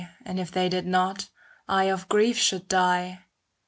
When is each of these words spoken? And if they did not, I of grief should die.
And 0.25 0.39
if 0.39 0.49
they 0.49 0.67
did 0.67 0.87
not, 0.87 1.29
I 1.67 1.83
of 1.83 2.09
grief 2.09 2.35
should 2.35 2.67
die. 2.67 3.23